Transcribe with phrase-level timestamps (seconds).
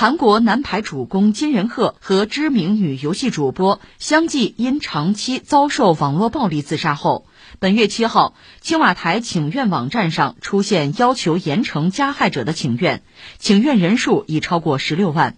[0.00, 7.26] 韩国男排主攻金仁赫和知名女游戏主播相继因长期遭受网络暴力自杀后，
[7.58, 8.32] 本月七号，
[8.62, 13.02] 青瓦台请愿网站上出现要求严惩加害者的请愿，
[13.38, 15.36] 请愿人数已超过十六万。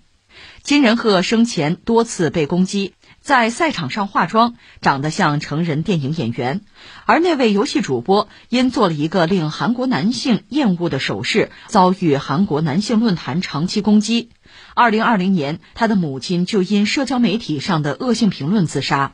[0.62, 6.60] 金仁赫生前多次被攻击，在赛场上化妆，长得像成人电影演员；
[7.04, 14.30] 而那位游戏主播因做了一个令韩国男性厌恶的手势，遭遇韩国男性论坛长期攻击。
[14.74, 19.12] 二零二零年，他的母亲就因社交媒体上的恶性评论自杀。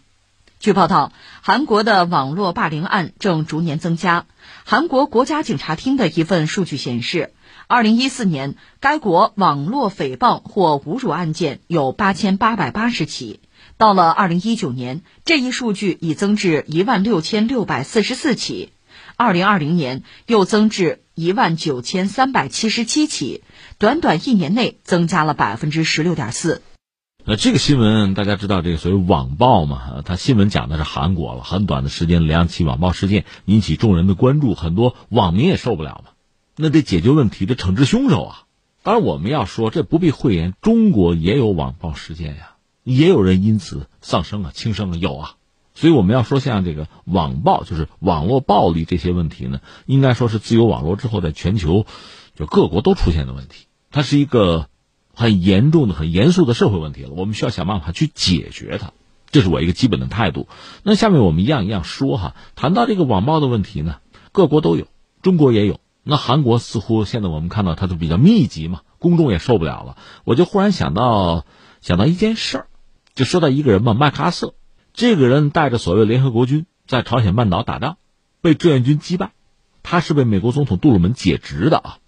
[0.61, 4.27] 据报道，韩国的网络霸凌案正逐年增加。
[4.65, 7.33] 韩国国家警察厅的一份数据显示，
[7.67, 13.41] 二零一四年该国网络诽谤或侮辱案件有八千八百八十起，
[13.77, 18.71] 到了二零一九年，这一数据已增至一万六千六百四十四起，
[19.19, 21.03] 二零二零年又增至。
[21.17, 23.43] 一万九千三百七十七起，
[23.77, 26.63] 短短一年内增加了百分之十六点四。
[27.25, 31.43] 那这个新闻大家知道，这个所谓网暴嘛，它新闻讲的是韩国了。
[31.43, 36.13] 很短的时间，两起网暴事件引起众人的关注，很多网民也受不了嘛。
[36.55, 38.43] 那得解决问题，得惩治凶手啊。
[38.85, 42.55] 当然，我们要说这不必讳言，中国也有网暴事件呀，
[42.85, 45.35] 也有人因此丧生啊、轻生啊，有啊。
[45.79, 51.87] 所以我们要说，像这个网暴，就是网络暴力这些问题呢，应该说是自由网络之后，在全球
[52.35, 53.67] 就各国都出现的问题。
[53.93, 54.67] 它是一个
[55.15, 57.11] 很严重的、很严肃的社会问题了。
[57.11, 58.91] 我们需要想办法去解决它，
[59.31, 60.49] 这是我一个基本的态度。
[60.83, 62.35] 那下面我们一样一样说哈。
[62.57, 63.99] 谈到这个网暴的问题呢，
[64.33, 64.89] 各国都有，
[65.23, 65.79] 中国也有。
[66.03, 69.97] 那韩国似乎现在我们看到它都比较密集嘛，公众也受不了了。
[70.25, 71.47] 我就忽然想到
[71.81, 72.67] 想到一件事儿，
[73.15, 74.55] 就说到一个人嘛，麦克阿瑟。
[74.99, 77.99] 这个人带着所谓联合国军在朝鲜半岛打仗，
[78.41, 79.31] 被志愿军击败，
[79.85, 81.99] 他是被美国总统杜鲁门解职的啊，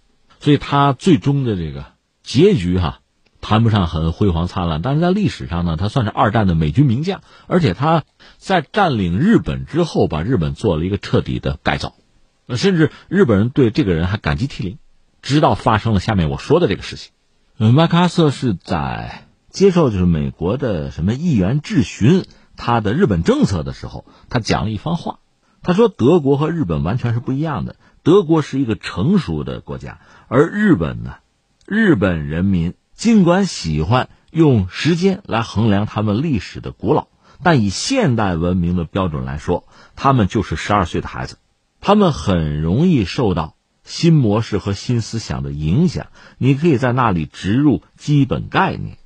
[0.41, 1.85] 所以他最终的这个
[2.21, 2.99] 结局哈，
[3.39, 8.03] 谈不上很辉煌灿烂，但是在历史上呢，他算是二战的美军名将，而且他
[8.37, 11.95] 在占领日本之后，把日本做了一个彻底的改造，
[12.45, 14.77] 那甚至日本人对这个人还感激涕零，
[15.21, 17.13] 直到发生了下面我说的这个事情。
[17.57, 22.25] 嗯，麦克阿瑟是在接受就是美国的什么议员质询。
[22.63, 25.17] 他的日本政策的时候，他讲了一番话。
[25.63, 27.75] 他说：“德国和日本完全是不一样的。
[28.03, 31.15] 德国是一个成熟的国家，而日本呢，
[31.65, 37.07] 日本人民尽管喜欢用时间来衡量他们历史的古老，
[37.41, 41.39] 但以现代文明的标准来说，他们就是十二岁的孩子。
[41.79, 46.07] 他们很容易受到新模式和新思想的影响。
[46.37, 48.99] 你可以在那里植入基本概念。”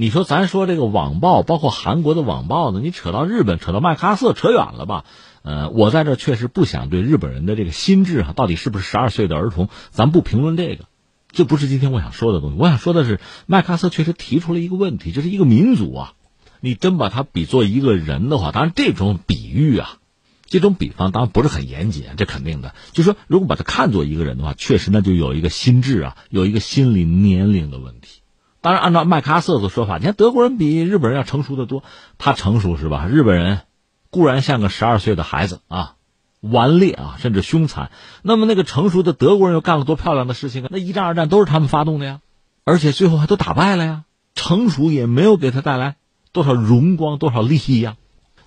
[0.00, 2.80] 你说咱说这个网暴，包括韩国的网暴呢？
[2.80, 5.04] 你扯到日本，扯到麦克阿瑟，扯远了吧？
[5.42, 10.86] 呃，我在这确实不想对日本人的这个心智啊，到底是不是十二岁的儿童，咱不评论这个，
[11.30, 12.56] 这不是今天我想说的东西。
[12.58, 16.12] 我想说的是，麦克阿瑟确实提出了一个问题，就是一个民族啊，
[16.60, 19.98] 你真把他比作一个人的话，当然这种比喻啊，
[20.46, 22.74] 这种比方当然不是很严谨，这肯定的。
[22.92, 28.22] 就说如果把他看作一个人的话，确实那就有一个心智啊，有一个心理年龄的问题。
[28.62, 31.82] 当然，按照麦克阿瑟的说法，你看德国人比日本人要成熟的多。
[32.18, 33.06] 他成熟是吧？
[33.06, 33.60] 日本人
[34.10, 35.94] 固然像个十二岁的孩子啊，
[36.40, 37.90] 顽劣啊，甚至凶残。
[38.22, 40.68] 那么那个成熟的德国人又干了多漂亮的事情啊？
[40.70, 42.20] 那一战、二战都是他们发动的呀，
[42.64, 44.04] 而且最后还都打败了呀。
[44.34, 45.96] 成熟也没有给他带来
[46.32, 47.96] 多少荣光、多少利益呀。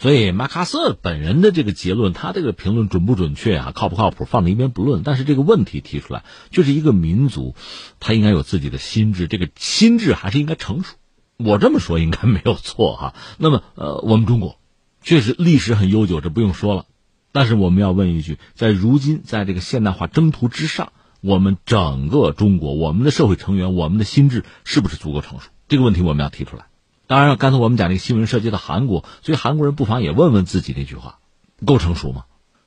[0.04, 3.72] 所以马卡瑟本人的这个结论，他这个评论准不准确啊？
[3.74, 4.26] 靠不靠谱？
[4.26, 5.02] 放在一边不论。
[5.02, 7.56] 但是这个问题提出来，就是一个民族，
[8.02, 10.96] 他应该有自己的心智，这个心智还是应该成熟。
[11.38, 13.16] 我这么说应该没有错哈。
[13.38, 14.60] 那么，呃，我们中国
[15.02, 16.84] 确实历史很悠久，这不用说了。
[17.32, 20.92] 但是我们要问一句，在如今在这个现代化征途之上，
[21.22, 25.48] 我们整个中国，我们的社会成员，我们的心智是不是足够成熟？
[25.70, 26.66] 这个问题我们要提出来。
[27.14, 31.20] 当然，刚才我们讲这个新闻涉及到韩国，所以韩国人不妨也问问自己那句话：
[31.64, 32.24] 够成熟吗？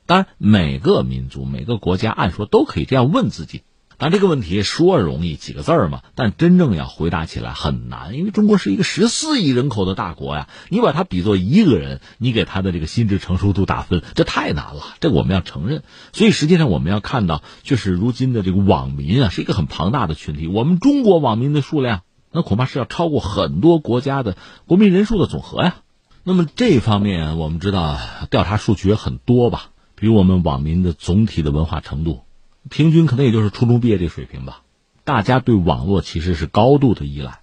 [0.07, 3.63] 当然，每个民族、每个国家，按说都可以这样问自己。
[3.97, 10.49] 但这个问题说容易几个字儿嘛，但真正要回答起来很难，因为中国是一个十四亿人口的大国呀。
[10.69, 14.83] 你把它比作一个人，你给他的这个心智成熟度打分，这太难了。
[15.01, 15.83] 这我们要承认。
[16.13, 20.47] 所以实际上我们要看到，就是如今的这个网民啊，是一个很庞大的群体。
[20.47, 22.03] 我们中国网民的数量。
[22.37, 24.37] 那恐怕是要超过很多国家的
[24.67, 25.77] 国民人数的总和呀。
[26.23, 27.99] 那么这方面我们知道，
[28.29, 29.71] 调查数据也很多吧？
[29.95, 32.21] 比如我们网民的总体的文化程度，
[32.69, 34.61] 平均可能也就是初中毕业这水平吧。
[35.05, 37.41] 大家对网络其实是高度的依赖，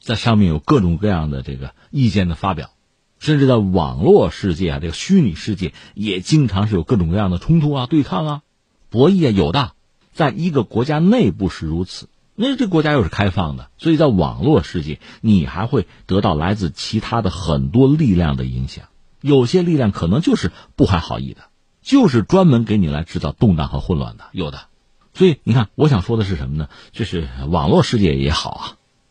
[0.00, 2.70] 在上面有各种各样的这个意见的发表，
[3.18, 8.42] 甚至在网络世界啊，这个虚拟世界也经常是有各种各样的冲突啊、对抗啊、
[8.88, 9.72] 博弈啊，有的。
[10.14, 12.08] 在一个国家内部是如此。
[12.42, 18.86] 那这国家又是开放的，所以在网络世界，你还会得到来自其他的很多力量的影响。
[19.20, 21.42] 有些力量可能就是不怀好意的，
[21.82, 24.24] 就是专门给你来制造动荡和混乱的。
[24.32, 24.68] 有的，
[25.12, 26.70] 所以你看，我想说的是什么呢？
[26.92, 28.64] 就是网络世界也好啊，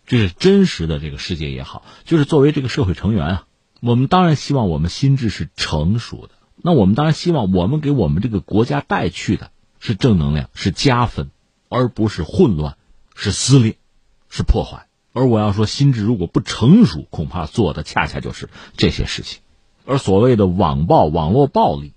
[0.08, 3.44] 就是真实的这个世界也好，就是作为这个社会成员啊，
[3.80, 6.32] 我们当然希望我们心智是成熟的。
[6.56, 11.30] 那我们当然希望我们给我们这个国家带去的是正能量，是加分，
[11.70, 12.76] 而不是混乱，
[13.20, 13.78] 是撕裂，
[14.30, 14.88] 是破坏。
[15.12, 19.42] 而我要说，心智如果不成熟，恐怕做的恰恰就是这些事情。
[19.86, 21.94] 而所谓的网暴、网络暴力，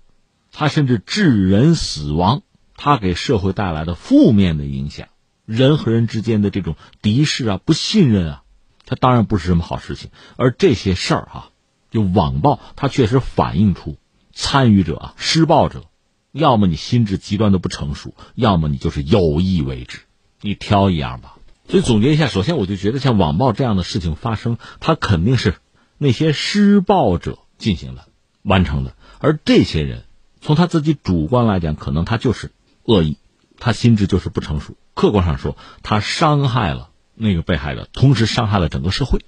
[0.51, 2.41] 它甚至致人死亡，
[2.75, 5.07] 它给社会带来的负面的影响，
[5.45, 8.43] 人和人之间的这种敌视啊、不信任啊，
[8.85, 10.09] 它当然不是什么好事情。
[10.35, 11.51] 而这些事儿哈，
[11.89, 13.97] 就网暴，它确实反映出。
[14.35, 15.85] 参与者啊，施暴者，
[16.31, 19.99] 要么你心智极端的不成熟，要么你就是有意为之，
[20.43, 21.37] 你挑一样吧。
[21.67, 25.55] 所以总结一下，首先我就觉得像网暴这样的事情发生，它肯定是
[25.97, 28.05] 那些施暴者进行的、
[28.43, 30.03] 完成的，而这些人
[30.41, 32.51] 从他自己主观来讲，可能他就是
[32.83, 33.17] 恶意，
[33.57, 34.75] 他心智就是不成熟。
[34.93, 39.25] 客观上说，他伤害了那个被害者，同时伤害了整个社会。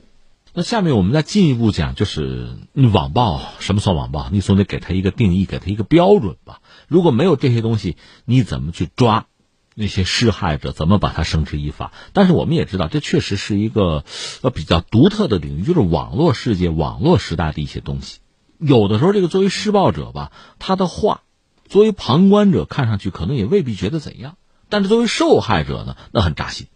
[0.53, 4.29] 那下面我们再进一步讲，就是你网暴什么算网暴？
[4.29, 6.61] 你总得给他一个定义，给他一个标准吧。
[6.87, 9.27] 如果没有这些东西，你怎么去抓
[9.75, 10.71] 那些施害者？
[10.71, 11.91] 怎么把他绳之以法？
[12.13, 14.03] 但是我们也知道，这确实是一个
[14.41, 18.19] 呃比较独特的领域，就是网络世界、网络时代的一些东西。
[18.57, 21.21] 有的时候，这个作为施暴者吧，他的话，
[21.69, 24.37] 作为旁观者看上去可能也未必觉得怎样，
[24.69, 26.67] 但是作为受害者呢，那很扎心，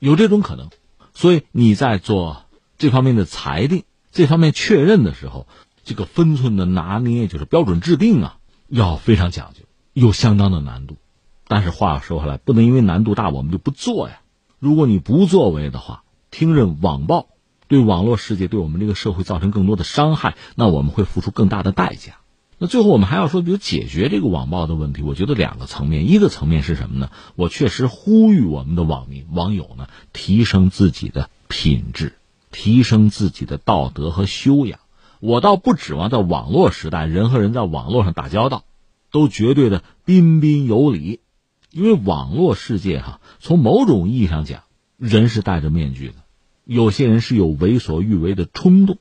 [0.00, 0.70] 有这种可能。
[1.14, 2.42] 所以你在做。
[2.78, 5.46] 这方面的裁定，这方面确认的时候，
[5.82, 8.36] 这个分寸的拿捏，就是标准制定啊，
[8.68, 9.60] 要非常讲究，
[9.94, 10.98] 有相当的难度。
[11.48, 14.20] 但是话说回来，不能因为难度大，我们就不做呀。
[14.58, 17.28] 如果你不作为的话，听任网暴
[17.68, 22.16] 对网络世界、对我们这个社会造成更多的伤害，那我们会付出更大的代价。
[22.58, 27.10] 那最后我们还要说，比如解决这个网暴的问题，我觉得两个层面，一个层面是什么呢？
[27.34, 32.14] 我确实呼吁我们的网民、网友呢，提升自己的品质。
[32.52, 34.78] 提升自己的道德和修养，
[35.20, 38.64] 我倒不指望在网络时代，人和人在网络上打交道，
[39.10, 41.20] 都绝对的彬彬有礼，
[41.76, 44.62] 因为网络世界哈，从某种意义上讲，
[44.96, 46.14] 人是戴着面具的，
[46.64, 48.96] 有些人是有为所欲为的冲动，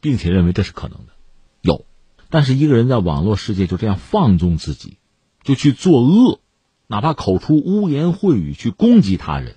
[0.00, 1.12] 并且认为这是可能的，
[1.60, 1.84] 有，
[2.28, 4.96] 但是一个人在网络世界就这样放纵自己，
[5.44, 6.40] 就去作恶，
[6.88, 9.54] 哪怕口出污言秽语去攻击他人。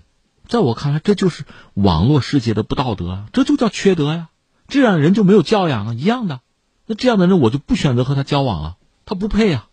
[0.48, 3.30] 在我看来，这就是网络世界的不道德啊！
[3.34, 4.30] 这就叫缺德呀！
[4.68, 6.42] 这样人就没有教养啊，一样的。
[6.86, 9.69] 那这样的人，我就不选择和他交往啊，他不配啊。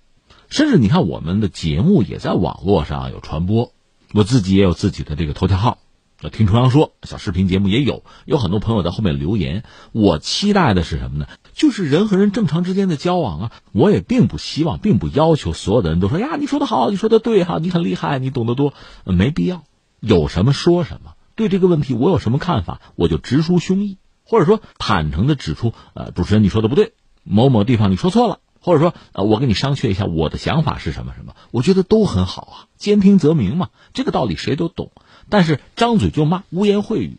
[0.48, 3.72] 甚至你看，我们的节目也在网络上有传播，
[4.12, 5.78] 我自己也有自己的这个头条号，
[6.32, 9.64] 听重阳说小视频节目也有，有很多朋友在后面留言。
[9.92, 11.26] 我期待的是什么呢？
[11.52, 13.52] 就是人和人正常之间的交往啊。
[13.72, 18.72] 我也并不希望，并不要求所有的人都说呀，你说的好，你说的对哈，你很厉害，你懂得多，
[19.04, 19.64] 没必要。
[20.00, 26.92] 有什么说什么，对这个问题我有什么看法，我就直抒胸臆，或者说坦诚的指出，呃，主持人你说的不对，
[27.24, 34.90] 某某地方你说错了，或者说呃，我跟你商榷一下我的想法是什么什么，我觉得都很好啊，兼听则明嘛，这个道理谁都懂。
[35.28, 37.18] 但是张嘴就骂，污言秽语，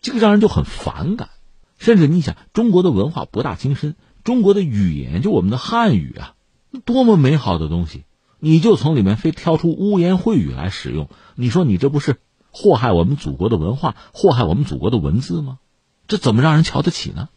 [0.00, 1.30] 这个让人就很反感。
[1.78, 6.34] 甚至你想，中国的文化博大精深，中国的语言就我们的汉语啊，
[6.84, 8.04] 多么美好的东西。
[8.38, 12.16] 你就从里面非挑出污言秽语来使用，你说你这不是
[12.50, 15.58] 祸害我们祖国的文化，祸害我们祖国的文字吗？
[16.06, 17.28] 这怎么让人瞧得起呢？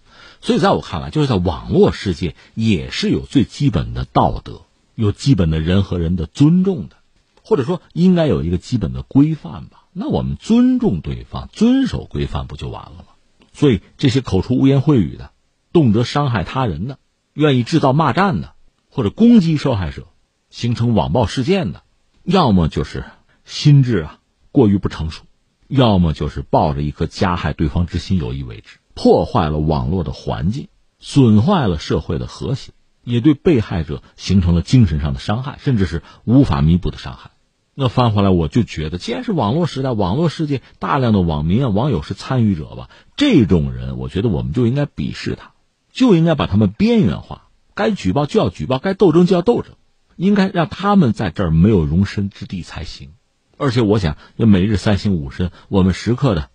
[0.41, 4.62] 所以在我看来，就是在网络世界也是有最基本的道德，
[4.96, 6.96] 有基本的人和人的尊重的，
[7.43, 9.86] 或者说应该有一个基本的规范吧。
[9.91, 13.05] 那我们尊重对方，遵守规范不就完了吗？
[13.53, 15.31] 所以这些口出污言秽语的，
[15.74, 17.00] 动辄伤害他人的，
[17.34, 18.53] 愿意制造骂战的，
[18.89, 20.08] 或者攻击受害者。
[20.50, 21.84] 形成网暴事件的，
[22.24, 23.03] 要么就是
[23.46, 24.19] 心智啊
[24.51, 25.25] 过于不成熟，
[25.67, 30.68] 要么就是抱着一颗加害对方之心有意为之，破坏了网络的环境，
[31.00, 32.74] 损坏了社会的和谐，
[33.06, 37.32] 也对被害者形成了精神上的伤害，甚至是无法弥补的伤害。
[37.75, 45.51] 那翻回来，我就觉得，既然是网络时代，网络世界大量的网民啊、网友是参与者吧，这种人，我觉得我们就应该鄙视他，
[45.94, 49.75] 就应该把他们边缘化，该举报就要举报，该斗争就要斗争。
[50.18, 53.12] 应该让他们在这儿没有容身之地才行，
[53.56, 56.50] 而且我想，要每日三省吾身，我们时刻的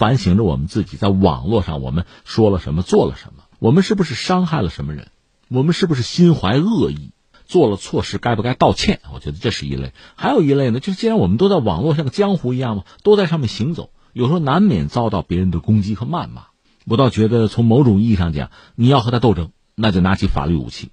[0.00, 5.08] 反省着我们自己，在网络上我们说了什么，做了什么，我们是不是伤害了什么人，
[5.48, 7.10] 我们是不是心怀恶意，
[7.44, 9.02] 做了错事该不该道歉？
[9.12, 9.92] 我觉得这是一类。
[10.14, 16.44] 还有一类呢，就是既然我们都在网络像个江湖一样嘛，都在上面行走，有时候难免遭到别人的攻击和谩骂。
[16.86, 20.92] 我倒觉得从某种意义上讲，你要和他斗争，那就拿起法律武器，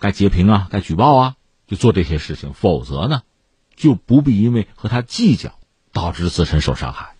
[0.00, 1.34] 该截屏啊，该举报啊，
[1.66, 2.54] 就做这些事情。
[2.54, 3.20] 否则呢，
[3.76, 5.52] 就不必因为和他计较，
[5.92, 7.15] 导致自身受伤害。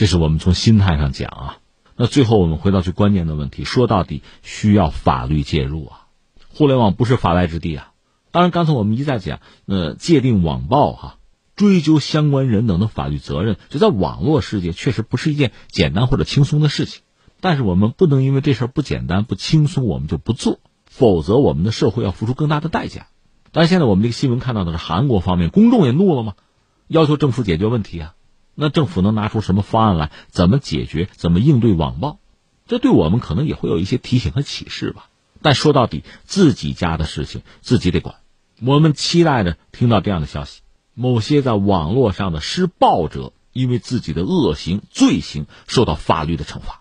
[0.00, 1.58] 这是我们从心态上讲啊。
[1.94, 6.06] 那最后我们回到最关键的问题，说到底需要法律介入啊。
[6.48, 7.92] 互联网不是法外之地啊。
[8.30, 11.18] 当然，刚才我们一再讲，呃，界定网暴哈，
[11.54, 17.02] 追究相关人等的法律责任，就在网络世界确实不是一件简单或者轻松的事情。
[17.42, 23.08] 但是我们不能因为这事儿不简单、不轻松，我们就不做，否则我们的社会要付出更大的代价。
[23.52, 26.32] 但是现在我们这个新闻看到的是韩国方面公众也怒了吗？
[26.88, 28.14] 要求政府解决问题啊。
[28.62, 30.10] 那政府能拿出什么方案来？
[30.28, 31.08] 怎么解决？
[31.12, 32.18] 怎么应对网暴？
[32.66, 35.08] 这对我们可能也会有一些提醒和启示吧。
[35.40, 38.16] 但说到底，自己家的事情自己得管。
[38.62, 40.60] 我们期待着听到这样的消息：
[40.92, 46.79] 某些在网络上的施暴者，因为自己的恶行、罪行受到法律的惩罚。